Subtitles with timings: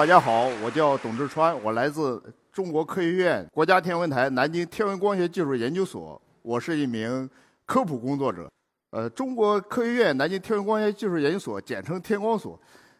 [0.00, 7.28] 大家好，我叫董志川，我来自中国科学院国家天文台南京天文光学技术研究所，我是一名
[7.66, 8.50] 科普工作者。
[8.92, 12.58] 呃，中国科学院南京天文光学技术研究所，简称天光所。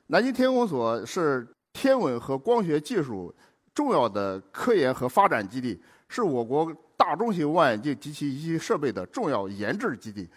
[0.08, 3.34] 南京天文所是天文和光学技术
[3.72, 10.28] 重要的科研和发展基地，是我国大中型望远镜及其仪器设备的重要研制基地。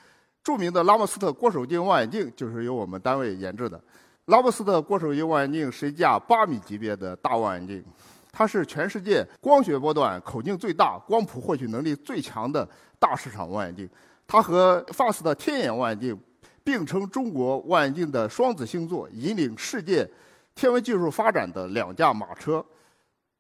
[0.42, 3.78] 著名的拉莫斯特郭守敬望远镜就是由我们单位研制的。
[4.28, 7.84] 拉莫斯特郭守敬望远镜是一架八米级别的大望远镜，
[8.32, 12.66] 它是全世界光学波段口径最大、光谱获取能力最强的
[12.98, 13.90] 大市场望远镜。
[14.26, 16.18] 它和 FAST 的天眼望远镜
[16.64, 20.10] 并称中国望远镜的双子星座，引领世界
[20.56, 22.66] 天文技术发展的两驾马车。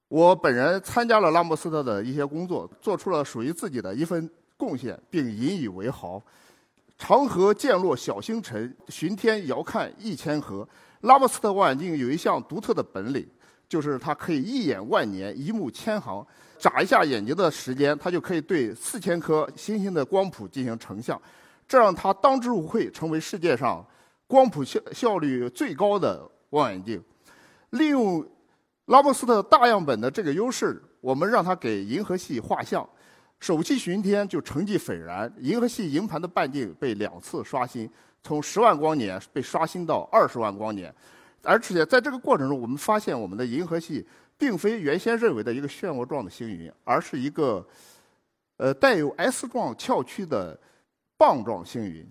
[0.09, 6.21] 我本人参加了拉莫斯特的一些工作，做出了属于自己的一份贡献，并引以为豪。
[7.05, 10.65] 长河渐落晓星沉，巡天遥看一千河。
[11.01, 13.27] 拉莫斯特望远镜有一项独特的本领，
[13.67, 16.25] 就是它可以一眼万年，一目千行。
[16.57, 21.21] 眨一下眼睛的时间，它就可以对四千颗星星的光谱进行成像，
[21.67, 23.85] 这让它当之无愧成为世界上
[24.25, 27.03] 光谱效效率最高的望远镜。
[27.71, 28.25] 利用
[28.85, 32.87] 拉莫斯特大样本的这个优势，我们让它给银河系画像。
[33.43, 37.89] 首期巡天就成绩斐然，银河系营盘的半径被两次刷新，
[38.21, 40.95] 从十万光年被刷新到二十万光年，
[41.41, 47.67] 而且在这个过程中，我们发现我们的银河系并非原先认为的一个漩涡状的星云，而是一个
[48.55, 50.57] 呃带有 S 状翘曲的
[51.17, 52.07] 棒状星云。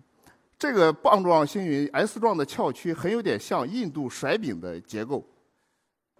[0.58, 5.26] 这个棒状星云 S 状的翘曲很有点像印度甩饼的结构，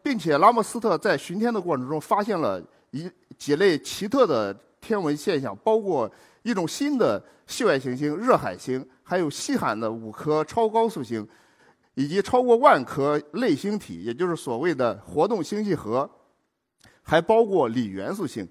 [0.03, 4.59] 并且拉莫斯特在巡天的过程中发现了一几类奇特的。
[4.82, 6.10] 天文现象包括
[6.43, 11.26] 一种新的系外行星热海星，还有稀罕的五颗超高速星，
[11.94, 16.10] 以及超过万颗类星体，也就是所谓的活动星系核，
[17.03, 18.47] 还包括锂元素星。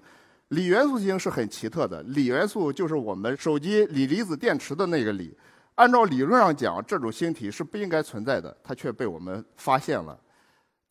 [0.48, 5.36] 锂元素星是很奇特的，锂元素就是我们手机锂离子电池的那个锂。
[5.76, 10.18] 按照理论上讲，这种星体是不应该存在的，它却被我们发现了。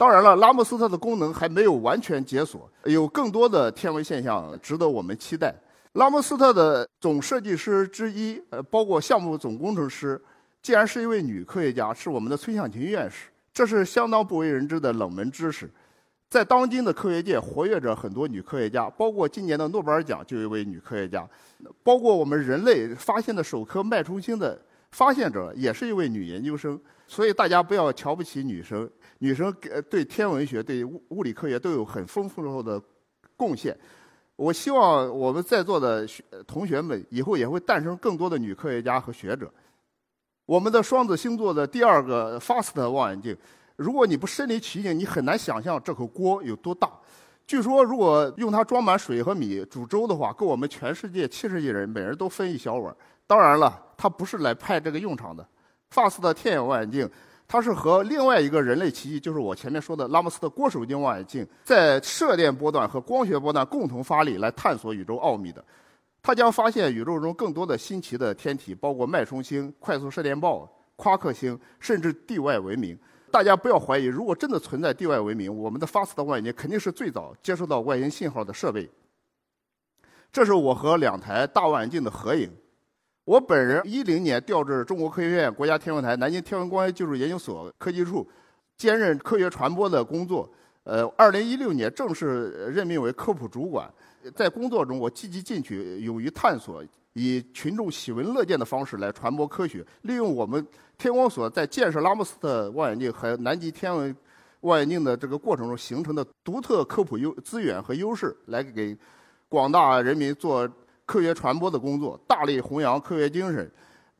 [0.01, 5.53] 当然了，拉莫斯特的功能还没有完全解锁，有更多的天文现象值得我们期待。
[5.91, 10.19] 拉莫斯特的总设计师之一，呃，包括项目总工程师，
[10.59, 15.69] 竟然是一位女科学家，是我们的崔向琴院士，这是相当不为人知的冷门知识。
[16.31, 21.29] 在当今的科学界，活跃着很多女科学家，包括今年的诺贝尔奖就有一位女科学家，
[21.83, 24.59] 包括我们人类发现的首颗脉冲星的
[24.91, 26.79] 发现者也是一位女研究生。
[27.07, 28.89] 所以大家不要瞧不起女生。
[29.19, 29.53] 女生
[29.89, 32.81] 对天文学、对物物理科学都有很丰富的
[33.35, 33.77] 贡献。
[34.37, 39.53] 我希望我们在座的学同学们以后也会诞生更多的女科学家和学者。
[40.45, 43.37] 我们的双子星座的第二个 FAST 望远镜，
[43.75, 46.89] 如果你不身临其境，你很难想象这口锅有多大。
[47.45, 52.95] 据说，如果用它装满水和米煮粥的话，够我们全世界七十亿人每人都分一小碗。
[53.27, 55.47] 当然了，它不是来派这个用场的。
[55.93, 57.07] FAST 的天眼望远镜。
[57.47, 65.63] 它是和另外一个人类奇迹，就是我前面说的拉莫斯特郭守敬望远镜，在射电波段和光学波段共同发力来探索宇宙奥秘的。
[66.23, 72.97] 它将发现宇宙中更多的新奇的天体，包括脉冲星、快速射电暴、夸克星，甚至地外文明。
[73.29, 78.89] 大家不要怀疑，如果真的存在地外文明，我们的 FAST 望远镜肯定是最早接收到外星信号的设备。
[80.31, 82.49] 这是我和两台大望远镜的合影。
[83.31, 88.29] 我本人一零年调至中国科学院国家天文台南京天文光学技术研究所科技处，
[88.75, 90.51] 兼任科学传播的工作。
[90.83, 93.89] 呃，二零一六年正式任命为科普主管。
[94.35, 96.83] 在工作中，我积极进取，勇于探索，
[97.13, 99.81] 以群众喜闻乐见的方式来传播科学。
[100.01, 100.67] 利用我们
[100.97, 104.13] 天光所在建设拉莫斯特望远镜和南极天文
[104.59, 108.93] 望远镜的这个过程中形成的独特科普优资源和优势，来给
[109.47, 110.69] 广大人民做。
[111.11, 113.69] 科学传播的工作，大力弘扬科学精神，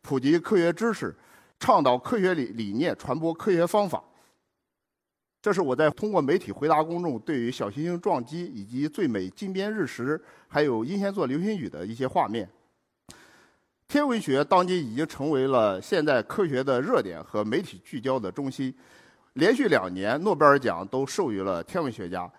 [0.02, 1.16] 普及科学知识，
[1.58, 4.04] 倡导科学理理念，传播科学方法。
[5.42, 12.50] 这是我在通过媒体回答公众对于小行星撞击以及最美金边日食，还有英仙座流星雨的一些画面。
[13.88, 18.76] 天文学当今已经成为了现代科学的热点和媒体聚焦的中心。
[19.36, 22.30] 连续两年诺贝尔奖都授予了天文学家，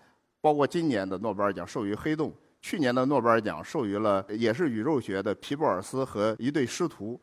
[0.43, 2.31] 包括今年的诺贝尔奖授予黑洞。
[2.63, 7.21] 去年的诺贝尔奖授予了也是宇宙学的皮博尔斯和一对师徒，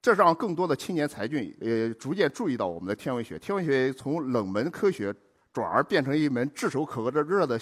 [0.00, 3.36] 这让更多的青年才俊也逐渐注意到我们的天文学。
[3.36, 5.12] 天文学从冷门科学
[5.52, 7.60] 转而变成一门炙手可热的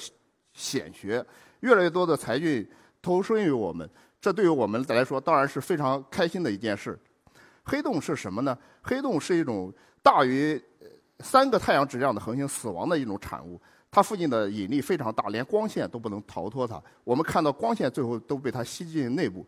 [0.53, 1.25] 显学，
[1.61, 2.69] 越来越多的才俊
[3.01, 3.89] 投身于我们，
[4.21, 6.99] 这对于我们来说当然是非常开心的一件事。
[7.65, 8.57] 黑洞是什么呢？
[8.83, 9.73] 黑洞是一种
[10.03, 10.63] 大于
[11.21, 13.59] 三个太阳质量的恒星死亡的一种产物。
[13.95, 16.83] 它附近的引力非常大，连光线都不能逃脱它。
[17.05, 19.47] 我们看到光线最后都被它吸进内部，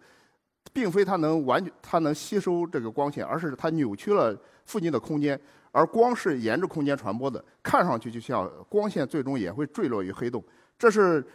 [0.72, 5.37] 并非它能完全它能吸收这个光线，而是它扭曲了附近的空间，
[5.72, 10.40] 而光是沿着空间传播的，看上去就像光线最终也会坠落于黑洞。
[10.78, 11.26] 这是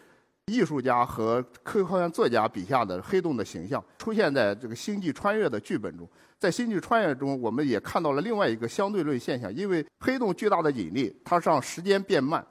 [0.46, 6.08] 艺术家和科幻作家笔下的黑洞的形象，出现在这个《星际穿越》的剧本中。
[6.40, 12.42] 在《星际穿越》中，我们也看到了另外一个相对论现象，因为黑洞巨大的引力，它让时间变慢。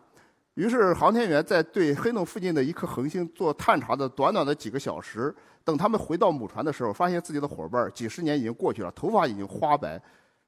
[0.61, 5.35] 于是，航天员在对黑洞附近的一颗恒星做探查的短短的几个小时，
[5.65, 9.99] 等他们回到母船的时候，发现自己的伙伴几十年已经过去了，头发已经花白，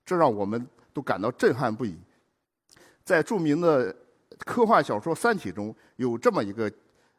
[0.05, 1.97] 这让我们都感到震撼不已。
[3.03, 3.97] 在著名的
[4.41, 6.71] 科幻小说《三体》中有这么一个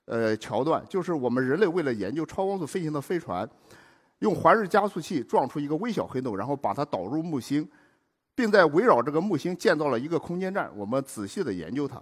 [0.06, 3.50] 呃桥段，就是我们人类为了研究超光速飞行的飞船，
[4.20, 7.68] 用环日加速器撞出一个微小黑洞，然后把它导入木星，
[8.36, 12.00] 并在围绕这个木星建造了一个空间站，我们仔细的研究它。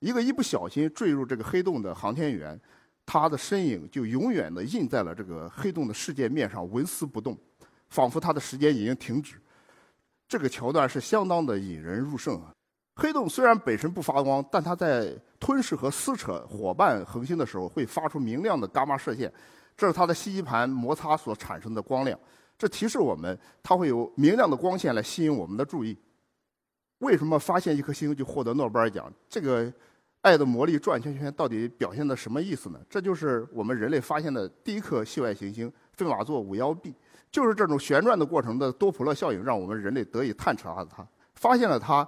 [0.00, 2.58] 一个一不小心坠入这个黑洞的航天员，
[3.04, 7.36] 他的身影就永远的印在了这个黑洞的世界面上，纹丝不动，
[7.88, 9.40] 仿佛他的时间已经停止。
[10.28, 12.52] 这个桥段是相当的引人入胜啊！
[12.96, 19.32] 黑洞虽然本身不发光，但它在吞噬和撕扯伙伴恒星的时候，会发出明亮的伽马射线，
[19.76, 22.18] 这是它的吸积盘摩擦所产生的光亮。
[22.58, 25.96] 这提示我们，它会有明亮的光线来吸引我们的注意。
[26.98, 29.12] 为什么发现一颗星就获得诺贝尔奖？
[29.28, 29.72] 这个
[30.26, 32.80] 爱的魔力转圈圈到底表现的什么意思呢？
[32.90, 36.92] 这就是我们人类发现的第一颗系外行星费马座五幺 b，
[37.30, 41.06] 就是这种旋转的过程的多普勒效应，让我们人类得以探查了它，
[41.36, 42.04] 发现了它，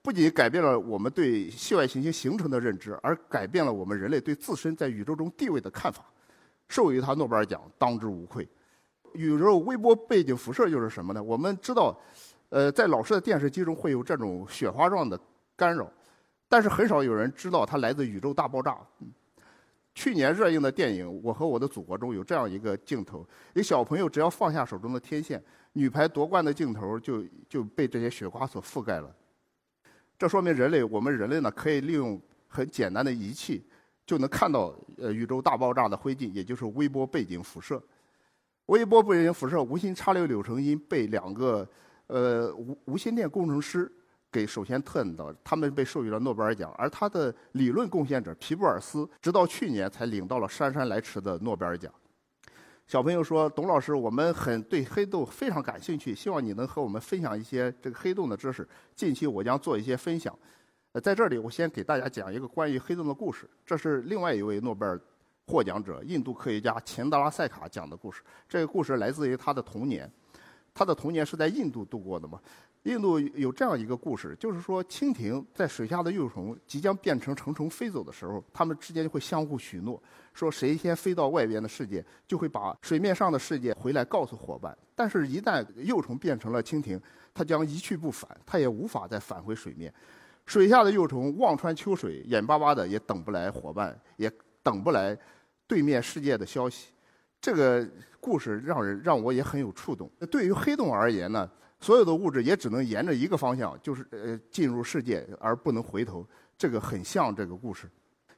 [0.00, 6.04] 不仅改变了我们对系外行星形成的认知，而改变了我们人类对自身在宇宙中地位的看法，
[6.68, 8.48] 授予它诺贝尔奖当之无愧。
[9.14, 11.20] 宇宙微波背景辐射又是什么呢？
[11.20, 11.98] 我们知道。
[12.48, 15.18] 呃，在老式的电视机中会有这种雪花状的
[15.56, 15.90] 干扰，
[16.48, 18.78] 但是很少有人知道它来自宇宙大爆炸。
[19.94, 29.10] 去年热映的电影《我和我的祖国》中有这样一个镜头：一小朋友只要放下手中的天线，女排夺冠的镜头就就被这些雪花所覆盖了。
[30.18, 33.64] 这说明人类，我们人类呢，可以利用很简单的仪器，
[34.04, 37.82] 就能看到呃宇宙大爆炸的灰烬，也就是微波背景辐射。
[38.66, 41.66] 微波背景辐射无心插柳柳成荫被两个。
[42.08, 43.90] 呃，无无线电工程师
[44.30, 51.92] 给首先特恩到，他们被授予了诺贝尔奖，而他的理论贡献者皮布尔斯，直到去年才领到了姗姗来迟的诺贝尔奖。
[52.86, 58.68] 小朋友说：“董老师，我们很对黑洞非常感兴趣，希望你能和我们分享一些这个黑洞的知识。
[58.94, 60.36] 近期我将做一些分享。
[60.92, 65.00] 呃，在这里我先给大家讲一个关于黑洞的故事，这是另外一位诺贝尔
[65.46, 68.22] 获奖者印度科学家钱德拉塞卡讲的故事。
[68.48, 70.10] 这个故事来自于他的童年。”
[70.72, 72.38] 他的童年是在印度度过的嘛？
[72.86, 80.00] 印度有这样一个故事，就是说蜻蜓在水下的幼虫即将变成成虫飞走的时候，它们之间就会相互许诺，
[80.32, 84.76] 说谁先飞到外边的世界，就会把水面上的世界回来告诉伙伴。
[84.94, 87.00] 但是，一旦幼虫变成了蜻蜓，
[87.34, 89.92] 它将一去不返，它也无法再返回水面。
[90.46, 94.30] 水下的幼虫望穿秋水，眼巴巴的也等不来伙伴，也
[94.62, 95.18] 等不来
[95.66, 96.92] 对面世界的消息。
[97.40, 97.84] 这个
[98.20, 100.08] 故事让人让我也很有触动。
[100.30, 106.26] 对于黑洞而言呢，所有的物质也只能沿着一个方向，就是呃进入世界，而不能回头。
[106.58, 107.88] 这个很像这个故事。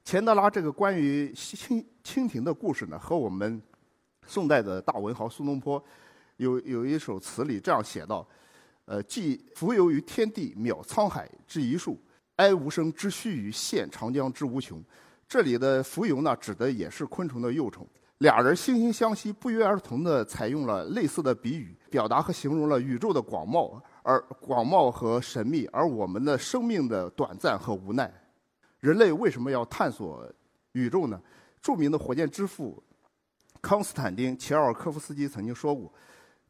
[0.04, 3.62] 钱德拉这个关于蜻蜻蜓的故事呢，和我们
[4.26, 5.82] 宋代的大文豪苏东坡
[6.36, 8.26] 有有一首词里这样写道：
[8.86, 11.94] 呃，既浮游于天地，渺沧海之一粟；
[12.36, 14.82] 哀吾生之须臾，羡长江之无穷。
[15.28, 17.86] 这里的浮游呢，指的也是昆虫的幼虫。
[18.18, 28.12] 俩人惺惺相惜，不约而同地采用了类似的比喻，表达和形容了宇宙的广袤，而广袤和神秘，而我们的生命的短暂和无奈。
[28.80, 30.28] 人类为什么要探索
[30.72, 31.20] 宇宙呢？
[31.62, 32.82] 著名的火箭之父
[33.60, 35.92] 康斯坦丁·齐奥科夫斯基曾经说过：“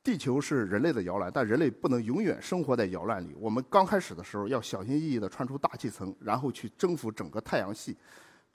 [0.03, 3.35] 地球是人类的摇篮，但人类不能永远生活在摇篮里。
[3.39, 7.95] 我们刚开始的时候要小心翼翼地穿出大气层，然后去征服整个太阳系。”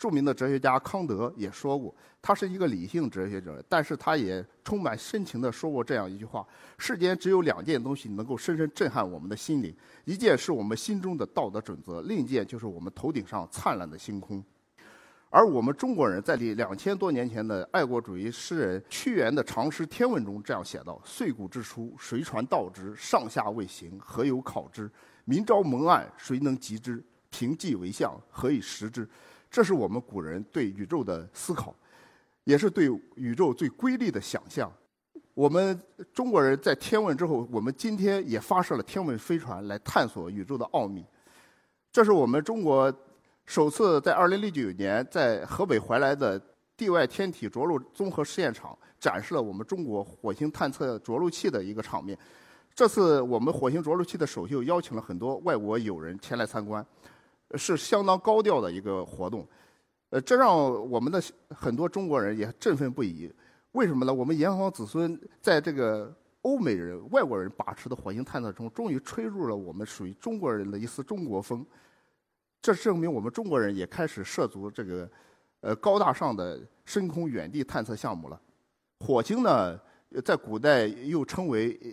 [0.03, 6.45] 著名的哲学家康德也说过，他是一个理性哲学者，但是他也充满深情地说过这样一句话：
[6.77, 14.43] 世间只有两件东西能够深深震撼我们的心灵，一件是我们心中的道德准则，另一件就是我们头顶上灿烂的星空。
[15.29, 22.93] 而我们中国人在两千多年前的爱国主义诗人屈原的长诗《天问》中这样写道：“岁古之初，谁传道之？
[22.93, 24.91] 上下未形，何有考之？
[25.23, 27.01] 明朝蒙暗，谁能及之？
[27.29, 29.07] 凭迹为象，何以识之？”
[29.53, 31.75] 这是我们古人对宇宙的思考，
[32.43, 34.73] 也是对宇宙最瑰丽的想象。
[35.35, 35.79] 我们
[36.11, 41.05] 中国人在天问之后，我们今天也发射了天问飞船来探索宇宙的奥秘。
[41.91, 42.91] 这是我们中国
[43.45, 46.41] 首次在2009年在河北怀来的
[46.75, 52.17] 地外天体着陆综合试验场展示了我们中国火星探测着陆器的一个场面。
[52.73, 56.83] 这次我们火星着陆器的首秀邀请了很多外国友人前来参观，
[57.55, 59.47] 是相当高调的一个活动。
[60.09, 60.55] 呃，这让
[60.89, 63.33] 我们的很多中国人也振奋不已。
[63.71, 64.13] 为什么呢？
[64.13, 71.65] 我们炎黄子孙在这个欧美人、外国人把持的火星探测中，终于吹入了我们属于中国人的一丝中国风。
[72.61, 75.09] 这证明我们中国人也开始涉足这个
[75.61, 78.39] 呃高大上的深空远地探测项目了。
[78.99, 79.79] 火星呢，
[80.23, 81.89] 在古代又称为呃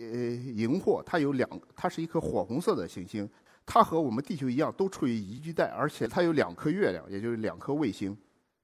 [0.53, 3.27] 荧惑，它有两，它是一颗火红色的行星。
[3.73, 8.15] 它和我们地球一样，都处于宜居带，而且它有两颗月亮，也就是两颗卫星。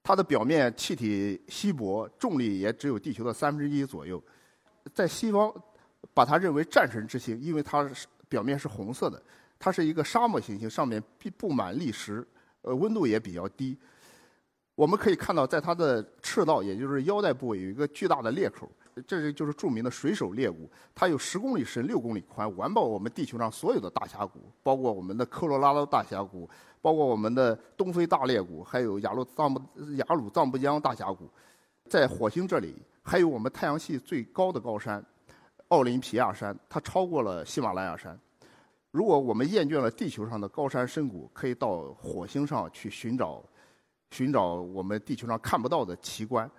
[0.04, 4.22] 它的表面气体稀薄，重力也只有地球的三分之一左右。
[4.94, 5.50] 在西方，
[6.14, 9.24] 把它认为战神之星，因为它是表面是红色的。
[9.58, 12.28] 它是一个沙漠行星，上面布布满砾石，
[12.64, 13.78] 呃，温度也比较低。
[14.76, 18.70] 我们可以看到，在它的赤道，也就是腰带部位，有一个巨大的裂口，
[19.06, 20.70] 这是就是著名的水手裂谷。
[20.96, 26.50] 它有十公里深、六公里宽，完爆我们地球上所有的大峡谷，包括我们的科罗拉多大峡谷。
[26.80, 29.60] 包括我们的东非大裂谷，还有雅鲁藏布
[29.96, 31.28] 雅鲁藏布江大峡谷，
[31.90, 35.04] 在火星这里还有我们太阳系最高的高山——
[35.70, 38.18] 奥林匹亚山，它超过了喜马拉雅山。
[38.92, 43.44] 如果我们厌倦了地球上的高山深谷，可以到火星上去寻找
[44.12, 46.50] 寻找我们地球上看不到的奇观。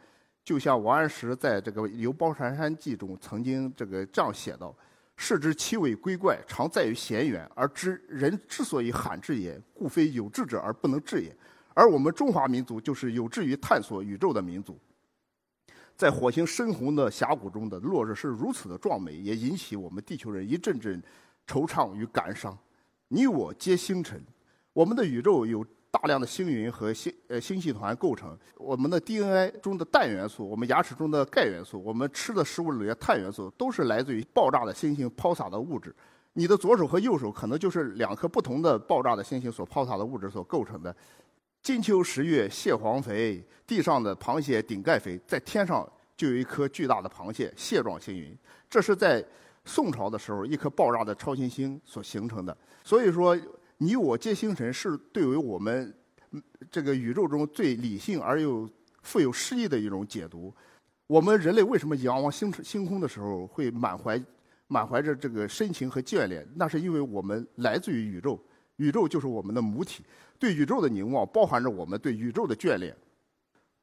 [0.48, 4.74] 就像王安石在这个《游褒禅山记》中曾经这个这样写道。
[5.14, 11.36] 世之其为归怪，常在于险远，而知人之所以罕至也，故非有志者而不能至也。
[11.74, 14.80] 而我们中华民族就是有志于探索宇宙的民族。
[15.94, 21.02] 在火星深红的峡谷中的落日是如此的壮美，也引起我们地球人一阵阵
[21.46, 22.56] 惆怅与感伤。
[23.08, 24.18] 你我皆星辰，
[24.72, 25.62] 我们的宇宙有。
[25.90, 35.94] 大量的星云和星呃星系团构成我们的 DNA 中的氮元素，我们牙齿中的钙元素，我们吃的食物里的碳元素，都是来自于爆炸的星星抛洒的物质。
[36.34, 40.94] 你的左手和右手可能就是两颗不同的爆炸的星星所抛洒的物质所构成的。
[41.62, 48.36] 金秋十月蟹黄肥，地上的螃蟹顶盖肥，在天上就有一颗巨大的螃蟹蟹状星云，
[48.68, 49.24] 这是在
[49.64, 52.54] 宋朝的时候一颗爆炸的超新星所形成的。
[52.84, 53.34] 所以说。
[53.78, 55.94] 你我皆星辰是对于我们
[56.70, 58.68] 这个宇宙中最理性而又
[59.02, 60.52] 富有诗意的一种解读。
[61.06, 64.20] 我们人类为什么仰望星星空的时候会满怀
[64.66, 66.46] 满怀着这个深情和眷恋？
[66.56, 68.38] 那是因为我们来自于宇宙，
[68.76, 70.04] 宇宙就是我们的母体。
[70.40, 72.94] 对宇宙的凝望包含着我们对宇宙的眷恋。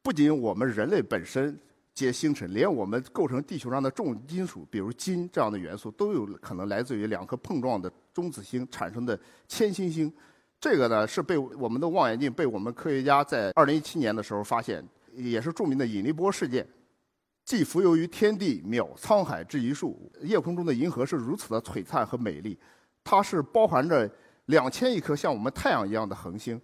[0.03, 1.57] 不仅我们人类本身
[1.93, 7.91] 皆星辰，连我们构成地球上的重金属，比如金这样的元素，都有可能来自于两颗碰撞的。
[8.15, 10.11] 中子星产生的铅星星，
[10.57, 14.81] 这个呢是被我们的望远镜被我们科学家在二零一七年的时候发现，
[15.13, 16.65] 也是著名的引力波事件。
[17.43, 20.09] 既浮游于天地，渺沧海之一粟。
[20.21, 22.57] 夜空中的银河是如此的璀璨和美丽，
[23.03, 24.09] 它是包含着
[24.45, 26.59] 两千亿颗像我们太阳一样的恒星，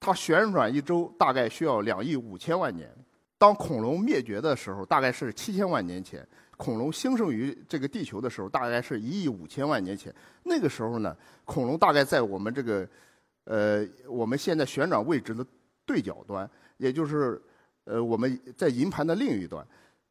[0.00, 2.90] 它旋转一周大概需要两亿五千万年。
[3.36, 6.26] 当恐龙灭绝的时候，大概是七千万年前。
[6.64, 10.10] 恐龙兴盛于这个地球的时候，大概是一亿五千万年前。
[10.44, 12.88] 那个时候呢，恐龙大概在我们这个，
[13.44, 15.44] 呃，我们现在旋转位置的
[15.84, 17.38] 对角端，也就是，
[17.84, 19.62] 呃，我们在银盘的另一端。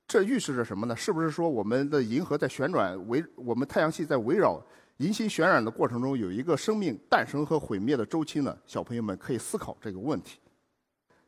[0.07, 0.95] 这预示着什么呢？
[0.95, 4.63] 是不是说我们的银河在旋转，围我们太阳系在围绕
[4.98, 8.55] 银星旋转的过程中，有一个生命诞生和毁灭的周期呢？
[8.67, 10.38] 小朋友们可以思考这个问题。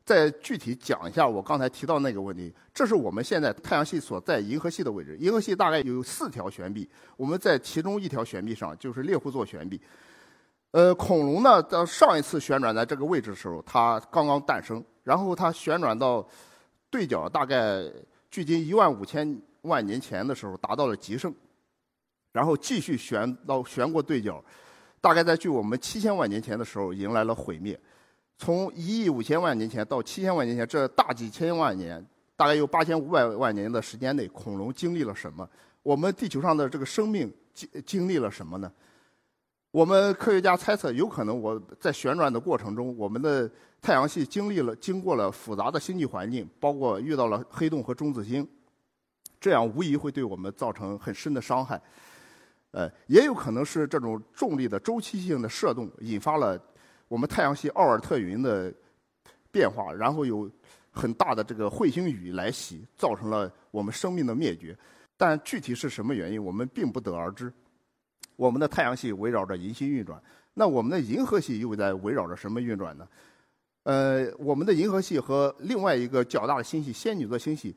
[0.06, 5.18] 再具体讲一下我刚才提到那个问题，这是我们现在太阳系所在银河系的位置。
[5.20, 9.82] 银河系大概有四条悬臂，我们在其中一条悬臂上，就是猎户座悬臂。
[10.72, 16.24] 呃，恐龙呢，在上一次旋转在这个位置的时候，它刚刚诞生，然后它旋转到
[16.92, 17.84] 对角，大概
[18.30, 21.34] 距今一万五千万年前的时候达到了极盛，
[22.32, 24.44] 然后继续旋到旋过对角，
[25.02, 27.80] 大概在距我们七千万年前的时候迎来了毁灭。
[28.38, 35.50] 从一亿五千万年前到七千万年前，这大几千万年，大概有八千五百万年的时间内，恐龙经历了什么？
[35.82, 38.72] 我们地球上的这个生命经经历了什么呢？
[39.72, 43.50] 我们科学家猜测，有可能我在旋转的过程中，我们的
[43.82, 48.48] 太阳系经历了经过了复杂的星际环境，包括遇到了黑洞和中子星，
[49.40, 51.82] 这样无疑会对我们造成很深的伤害。
[52.72, 56.60] 呃，也有可能是这种重力的周期性的射动引发了
[57.08, 58.74] 我们太阳系奥尔特云的
[59.52, 60.50] 变化，然后有
[60.92, 64.78] 很大的这个彗星雨来袭，造成了我们生命的灭绝。
[65.18, 67.52] 但具体是什么原因，我们并不得而知。
[68.36, 70.22] 我们的太阳系围绕着银星运转，
[70.54, 73.08] 那我们的银河系又在围绕着什么运转呢？
[73.84, 77.74] 呃，我们的银河系和另外一个较大的星系仙女座星系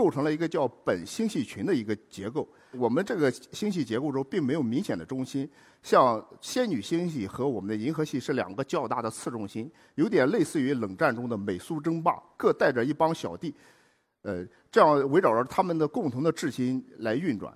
[0.00, 2.48] 构成了一个叫本星系群的一个结构。
[2.70, 5.46] 我们这个星系结构中并没有明显的中心，
[5.82, 13.54] 像仙女星系和我们的银河系是两个较大的次中心，有点类似于冷战中的美苏争霸，各带着一帮小弟，
[14.22, 14.42] 呃，
[14.72, 17.52] 这样围绕着他们的共同的质心来运转。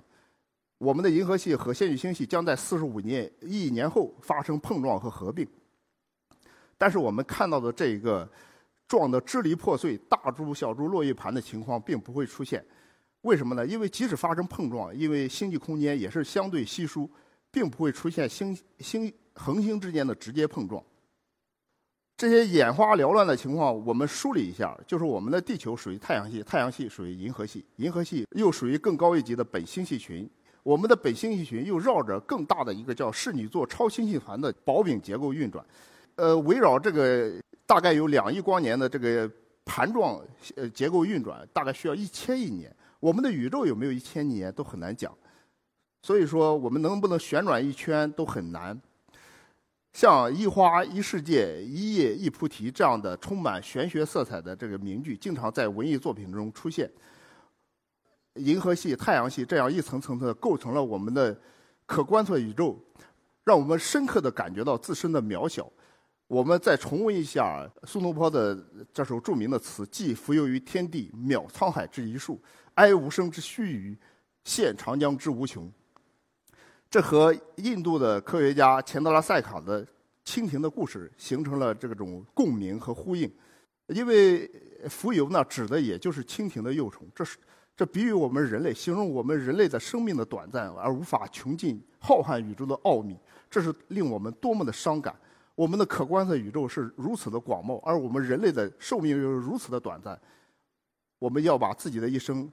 [0.76, 5.48] 我们的银河系和仙女星系将在四十五年亿年后发生碰撞和合并。
[6.76, 8.28] 但是我们看到的这一个
[8.94, 12.64] 撞得支离破碎、大珠小珠落玉盘的情况并不会出现，
[13.22, 13.66] 为什么呢？
[13.66, 17.10] 因为即使发生碰撞，因为星际空间也是相对稀疏，
[17.50, 20.80] 并不会出现星星恒星之间的直接碰撞。
[22.16, 30.30] 这些眼花缭乱的情况，我们梳理一下，就是我们的地球属于太阳系，太阳系属于银河系，银河系又属于更高一级的本星系群，
[30.62, 35.66] 我们的本星系群又绕着更大的一个叫室女座超星系团的薄饼结构运转。
[36.14, 37.32] 呃，围绕这个
[37.74, 39.28] 大概有两亿光年的这个
[39.64, 42.72] 盘状呃结构运转，大概需要一千亿年。
[43.00, 45.12] 我们的宇宙有没有一千亿年都很难讲，
[46.00, 48.80] 所以说我们能不能旋转一圈都很难。
[49.92, 56.88] 像一花一世界、一叶一菩提这样的充满玄学色彩的这个名句，经常在文艺作品中出现。
[58.34, 61.36] 银河系、太阳系这样一层层的构成了我们的
[61.86, 62.78] 可观测宇宙，
[63.42, 65.68] 让我们深刻的感觉到自身的渺小。
[66.26, 68.58] 我们再重温一下苏东坡的
[68.92, 72.34] 这首著名的词：“寄蜉蝣于天地，渺沧海之一粟；
[72.74, 73.96] 哀吾生之须臾，
[74.44, 75.70] 羡长江之无穷。”
[76.88, 79.86] 这和印度的科学家钱德拉塞卡的
[80.24, 83.30] 蜻蜓的故事形成了这种共鸣和呼应。
[83.88, 84.48] 因为
[84.88, 87.06] 蜉蝣呢，指的也就是蜻蜓的幼虫。
[87.14, 87.36] 这是
[87.76, 93.14] 这比喻我们人类，形容我们人类的生命的短暂，而无法穷尽浩瀚宇宙的奥秘。
[93.50, 95.14] 这是令我们多么的伤感。
[95.54, 100.20] 我们的可观测宇宙是如此的广袤，而我们人类的寿命又是如此的短暂。
[101.18, 102.50] 我们要把自己的一生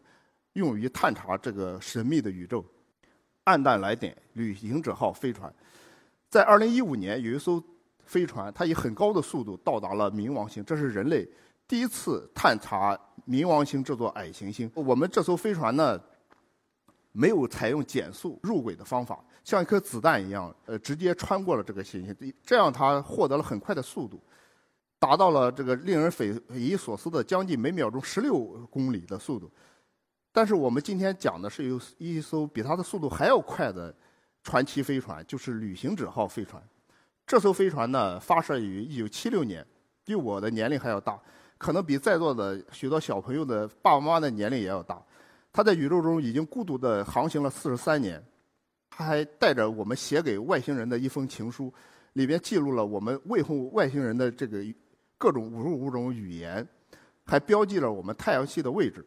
[0.54, 2.64] 用于探查这个神秘的宇宙。
[3.46, 5.52] 暗淡来点，旅行者号飞船，
[6.30, 7.62] 在二零一五年有一艘
[8.06, 11.28] 飞船，它以很高的速度到达了冥王星，这是人类
[11.68, 14.72] 第一次探查冥王星这座矮行星。
[14.76, 16.00] 我们这艘飞船呢，
[17.12, 19.26] 没有采用减速入轨的方法。
[19.44, 24.22] 像一颗子弹一样，呃，直接穿过了这个行星，这样它获得了很快的速度，
[25.00, 28.38] 达到了这个令人匪夷所思的将近每秒钟十六
[28.70, 29.52] 公里的速度。
[30.32, 33.94] 但是我们今天讲的是有一艘比它的速度还要快的
[34.44, 36.62] 传奇飞船，就是旅行者号飞船。
[37.26, 39.66] 这艘飞船呢，发射于一九七六年，
[40.06, 41.20] 比我的年龄还要大，
[41.58, 45.02] 可能比在座的许多小朋友的爸爸妈妈的年龄也要大。
[45.52, 48.24] 它在宇宙中已经孤独地航行了四十三年。
[48.94, 51.74] 他还带着我们写给外星人的一封情书，
[52.14, 54.64] 里边记录了我们问候外星人的这个
[55.18, 56.68] 各种五十五种语言，
[57.26, 59.04] 还标记了我们太阳系的位置。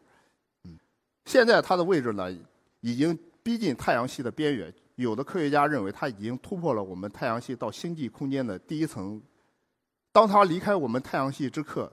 [0.63, 0.77] 嗯，
[1.25, 2.35] 现在它的位置呢，
[2.81, 4.73] 已经逼近太阳系的边缘。
[4.95, 9.21] 有的科学家认为，它已经突破了我们太阳系到星际空间的第一层。
[10.11, 11.91] 当它离开我们太阳系之刻，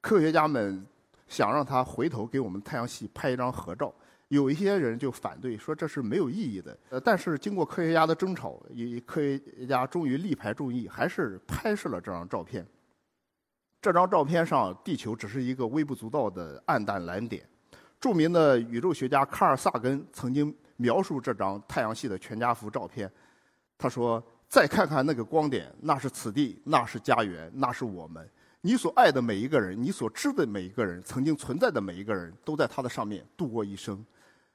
[0.00, 0.86] 科学家们
[1.26, 3.92] 想让它回头给我们太阳系拍一张合照。
[4.32, 6.78] 有一些人就反对，说这是没有意义的。
[6.88, 12.66] 呃，但是经过科学家的争吵，以科学家终于力排众议，还是拍摄了这张照片。
[13.78, 17.46] 这张照片上，地球只是一个微不足道的暗淡蓝点。
[18.00, 23.12] 著名的宇宙学家卡尔萨根曾经描述这张太阳系的全家福照片，
[23.76, 28.26] 他说：“再看看那个光点，那是此地，那是家园，那是我们。”
[28.62, 34.02] 你所爱的每一个人，你所知的每一个人，曾经存在的每一个人，都在他的上面度过一生。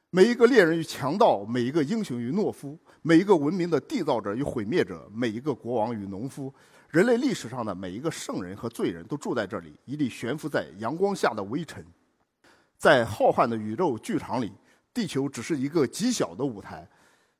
[0.09, 6.53] 每一个猎人与强盗，每一个英雄与懦夫，每一个文明的缔造者与毁灭者，每一个国王与农夫，
[6.89, 11.85] 人类历史上的每一个圣人和罪人都住在这里，一粒悬浮在阳光下的微尘。
[12.77, 14.53] 在浩瀚的宇宙剧场里，
[14.93, 16.87] 地球只是一个极小的舞台。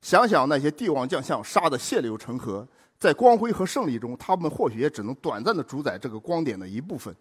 [0.02, 2.68] 想想那些帝王将相杀得血流成河，
[3.00, 7.16] 在光辉和胜利中，他们或许也只能短暂地主宰这个光点的一部分。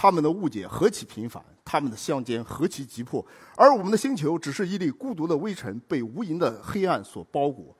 [0.00, 7.76] 他们的误解何其频繁，他们的相间何其急迫，而我们的星球只是一粒孤独的微尘，被无垠的黑暗所包裹。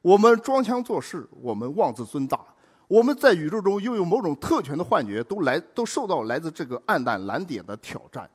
[0.00, 2.40] 我们装腔作势，我们妄自尊大，
[2.86, 8.26] 我们在宇宙中拥有某种特权的幻觉，都来都受到来自这个暗淡蓝点的挑战。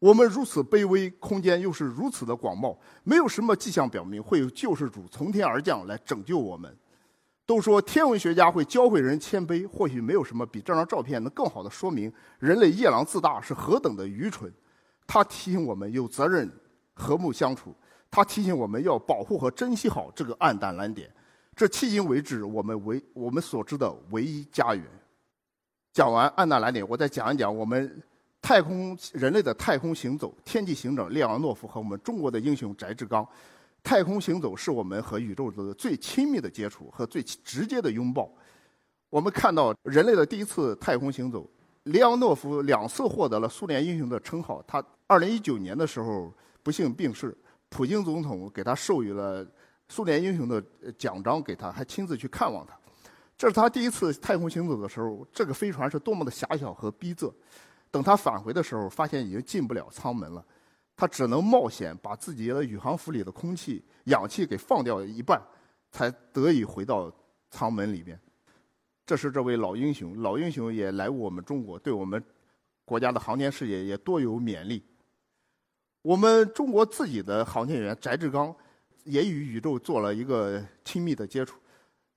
[0.00, 6.76] 我们如此卑微，空间又是如此的广袤，没有什么迹象表明会有救世主从天而降来拯救我们。
[7.50, 14.48] 都说天文学家会教会人谦卑，或许没有什么比这张照片能更好的说明人类夜郎自大是何等的愚蠢。
[15.04, 16.48] 它提醒我们有责任
[16.94, 17.74] 和睦相处，
[18.08, 21.12] 它提醒我们要保护和珍惜好这个暗淡蓝点。
[21.56, 24.84] 这迄今为止我们唯我们所知的唯一家园。
[25.92, 28.00] 讲完暗淡蓝点，我再讲一讲我们
[28.40, 33.26] 太空人类的太空行走，天际行者列昂诺夫和我们中国的英雄翟志刚。
[33.82, 38.30] 太空行走是我们和宇宙的最亲密的接触和最直接的拥抱。
[39.08, 41.48] 我们看到人类的第一次太空行走，
[41.84, 44.62] 列昂诺夫两次获得了苏联英雄的称号。
[44.66, 47.36] 他2019年的时候不幸病逝，
[47.68, 49.46] 普京总统给他授予了。
[49.92, 50.62] 苏联英雄的
[50.96, 52.78] 奖章给他，还亲自去看望他。
[53.36, 57.28] 这是他第一次太空行走的时候，这个飞船是多么的狭小和逼仄。
[57.90, 60.46] 等他返回的时候，发现已经进不了舱门了，
[61.00, 65.40] 他只能冒险把自己的宇航服里的空气、氧气给放掉一半，
[65.90, 67.10] 才得以回到
[67.50, 68.20] 舱门里面。
[69.06, 72.22] 这是这位老英雄，老英雄也来我们中国，对我们
[72.84, 74.84] 国家的航天事业也多有勉励。
[76.02, 78.54] 我们中国自己的航天员翟志刚。
[79.04, 81.56] 也与宇宙做了一个亲密的接触。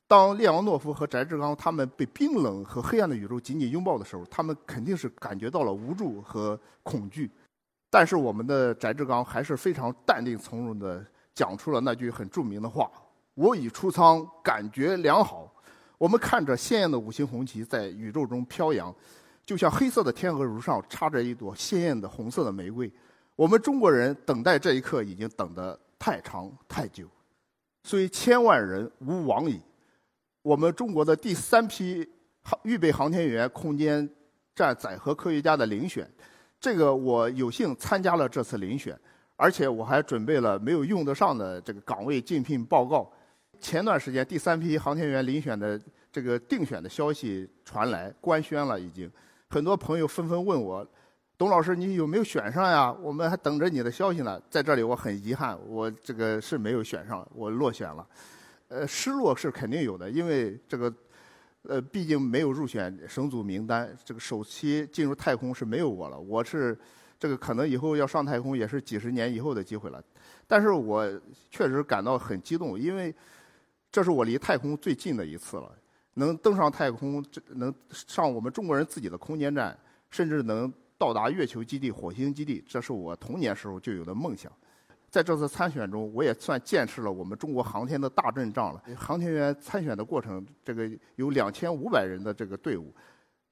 [0.06, 7.32] 当列昂诺夫和翟志刚他们被冰冷和黑暗的宇宙紧紧拥抱的时候，他们肯定是感觉到了无助和恐惧。
[7.94, 12.90] 但是我们的翟志刚还是非常淡定从容地讲出了那句很著名的话
[13.36, 15.54] ：“我已出舱，感觉良好。”
[16.00, 18.92] 我们看着鲜艳的五星红旗在宇宙中飘扬，
[19.46, 22.92] 就像黑色的天鹅绒上插着一朵鲜艳的红色的玫瑰。
[23.36, 25.80] 我们中国人等待这一刻已经等得。
[26.00, 27.08] 太长太久，
[27.84, 29.62] 虽千万人吾往矣。
[30.42, 32.06] 我们中国的第三批
[32.42, 34.10] 航预备航天员空间
[34.54, 36.06] 站载荷科学家的遴选，
[36.63, 38.97] 这个我有幸参加了这次遴选，
[39.36, 43.12] 而且我还准备了没有用得上的这个岗位竞聘报告。
[43.60, 45.78] 前段时间第三批航天员遴选的
[46.10, 49.12] 这个定选的消息传来，官宣了已经，
[49.49, 50.88] 很多朋友纷纷问我。
[51.38, 52.89] 董老师，你有没有选上呀？
[53.02, 54.41] 我们还等着你的消息呢。
[54.49, 58.08] 在这里，我很遗憾，我这个是没有选上，我落选了。
[58.69, 60.89] 呃，失落是肯定有的，因为这个，
[61.63, 66.19] 呃，毕竟没有入选省组名单，这个首期进入太空是没有我了。
[66.19, 66.78] 我是
[67.19, 70.04] 这个可能以后要上太空也是几十年以后的机会了。
[70.47, 71.08] 但是我
[71.49, 73.13] 确实感到很激动，因为
[73.91, 75.71] 这是我离太空最近的一次了。
[76.13, 79.78] 能登上太空，这能上我们中国人自己的空间站，
[80.10, 80.71] 甚至能。
[80.95, 84.49] 到达月球基地、火星基地，这是我童年时候就有的梦想。
[85.13, 88.82] 在这次参选中，我也算见识了我们中国航天的大阵仗了。
[88.97, 92.91] 航天员参选的过程，这个有两千五百人的这个队伍，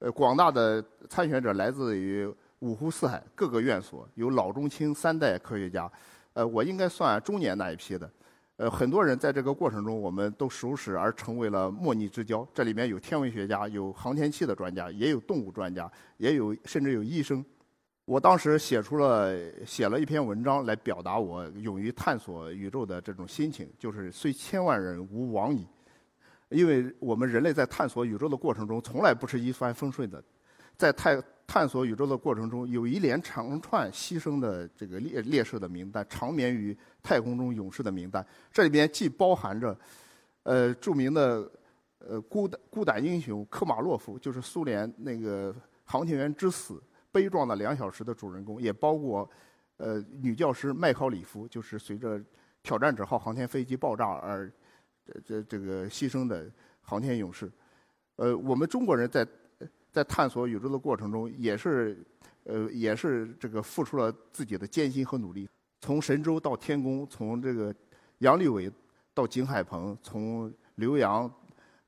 [0.00, 5.88] 呃，广大的参选者来自于五湖四海各个院所，有老中青三代科学家，
[6.32, 8.10] 呃，我应该算中年那一批的。
[8.56, 12.44] 呃，很多人在这个过程中，我们都熟识而成为了莫逆之交。
[12.52, 17.44] 这里面有天文学家，有航天器的专家，也有动物专家，也有甚至有医生。
[18.04, 19.34] 我当时写出了
[19.64, 25.66] 写了一篇文章来表达我勇于探索宇宙的这种心情，就是虽千万人吾往矣。
[26.48, 30.22] 因为我们人类在探索宇宙的过程中，从来不是一帆风顺的，
[30.76, 31.22] 在太。
[31.44, 38.24] 探索宇宙的过程中，有一连长串牺牲的这个烈烈士的名单，长眠于太空中勇士的名单。
[38.50, 39.76] 这里边既包含着，
[40.44, 41.50] 呃，著名的
[41.98, 49.30] 呃孤胆孤胆英雄科马洛夫，就是苏联那个航天员之死悲壮的两小时的主人公，也包括
[49.76, 52.20] 呃女教师麦考里夫，就是随着
[52.62, 54.50] 挑战者号航天飞机爆炸而
[55.04, 57.48] 这这这个牺牲的航天勇士。
[58.16, 59.24] 呃，我们中国人在。
[59.92, 62.02] 在探索宇宙的过程中，也是，
[62.44, 65.46] 呃，也是这个付出了自己的艰辛和努力。
[65.82, 67.74] 从神舟到天宫，从这个
[68.20, 68.72] 杨利伟
[69.12, 71.30] 到景海鹏，从刘洋、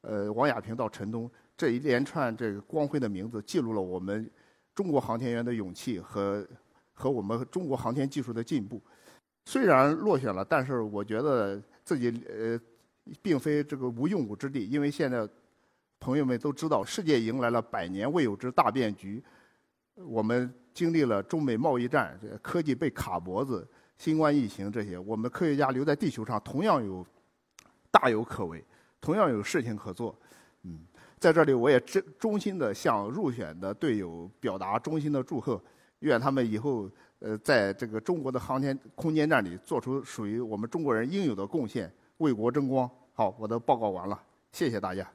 [0.03, 4.31] 呃王亚平到陈冬，这一连串这个光辉的名字，记录了我们
[4.75, 6.47] 中国航天员的勇气和
[6.93, 8.83] 和我们中国航天技术的进步。
[9.45, 12.61] 虽然落选了，但是我觉得自己呃，
[13.23, 15.29] 并非这个无用武之地，因为现在。
[16.01, 19.25] 朋友们都知道，世界迎来了百年未有之大变局。
[19.95, 27.07] 我们经历了中美贸易战，科技被卡脖子，新冠疫情这些，我们科学家留在地球上同样有
[27.91, 28.63] 大有可为，
[29.01, 30.15] 同样有事情可做。
[30.65, 30.81] 嗯，
[31.25, 35.59] 在这里我也真衷心的向入选的队友表达衷心的祝贺，
[36.01, 36.87] 愿他们以后
[37.19, 42.87] 呃在这个中国的航天空间站里做出属于我们中国人应有的贡献，为国争光。
[43.15, 45.11] 好，我的报告完了，谢谢大家。